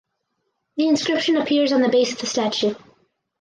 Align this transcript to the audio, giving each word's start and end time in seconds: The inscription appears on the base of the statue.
The 0.77 0.87
inscription 0.87 1.37
appears 1.37 1.71
on 1.71 1.81
the 1.83 1.87
base 1.87 2.11
of 2.11 2.17
the 2.21 2.25
statue. 2.25 2.73